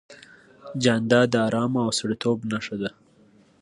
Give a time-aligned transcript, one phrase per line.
[0.83, 2.89] جانداد د ارام او سړیتوب نښه ده.